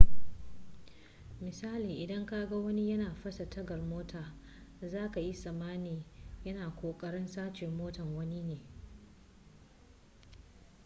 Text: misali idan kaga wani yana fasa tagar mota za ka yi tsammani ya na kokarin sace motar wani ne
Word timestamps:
misali 1.41 1.93
idan 2.03 2.25
kaga 2.25 2.57
wani 2.57 2.89
yana 2.89 3.15
fasa 3.15 3.49
tagar 3.49 3.81
mota 3.81 4.33
za 4.81 5.11
ka 5.11 5.19
yi 5.19 5.33
tsammani 5.33 6.05
ya 6.43 6.53
na 6.53 6.69
kokarin 6.69 7.27
sace 7.27 7.67
motar 7.67 8.05
wani 8.07 8.41
ne 8.41 8.57